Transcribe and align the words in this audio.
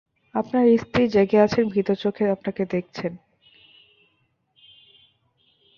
আপনার 0.35 0.65
স্ত্রী 0.77 1.03
জেগে 1.07 1.37
আছেন-ভীত 1.37 1.91
চোখে 1.91 2.25
আপনাকে 2.29 2.63
দেখছেন। 2.65 3.13